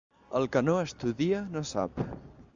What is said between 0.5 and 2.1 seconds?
que no estudia no sap.